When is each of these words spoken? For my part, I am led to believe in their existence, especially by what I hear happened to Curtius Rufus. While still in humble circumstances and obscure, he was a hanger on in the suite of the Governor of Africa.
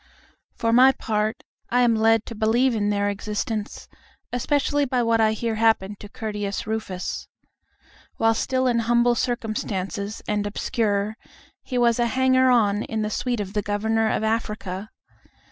For 0.55 0.73
my 0.73 0.93
part, 0.93 1.43
I 1.69 1.81
am 1.81 1.93
led 1.95 2.25
to 2.25 2.33
believe 2.33 2.73
in 2.73 2.89
their 2.89 3.07
existence, 3.07 3.87
especially 4.33 4.83
by 4.83 5.03
what 5.03 5.21
I 5.21 5.33
hear 5.33 5.53
happened 5.61 5.99
to 5.99 6.09
Curtius 6.09 6.65
Rufus. 6.65 7.27
While 8.17 8.33
still 8.33 8.65
in 8.65 8.79
humble 8.79 9.13
circumstances 9.13 10.23
and 10.27 10.47
obscure, 10.47 11.17
he 11.61 11.77
was 11.77 11.99
a 11.99 12.07
hanger 12.07 12.49
on 12.49 12.81
in 12.81 13.03
the 13.03 13.11
suite 13.11 13.39
of 13.39 13.53
the 13.53 13.61
Governor 13.61 14.09
of 14.09 14.23
Africa. 14.23 14.89